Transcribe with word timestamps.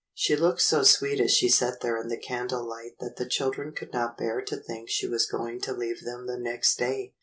She 0.15 0.35
looked 0.35 0.61
so 0.63 0.81
sweet 0.81 1.19
as 1.21 1.29
she 1.29 1.47
sat 1.47 1.81
there 1.81 1.95
in 2.01 2.07
the 2.07 2.17
candle 2.17 2.67
light 2.67 2.93
that 2.99 3.17
the 3.17 3.29
children 3.29 3.71
could 3.71 3.93
not 3.93 4.17
bear 4.17 4.41
to 4.41 4.57
think 4.57 4.89
she 4.89 5.05
was 5.07 5.27
going 5.27 5.61
to 5.61 5.73
leave 5.73 6.03
them 6.03 6.25
the 6.25 6.39
next 6.39 6.79
day. 6.79 7.13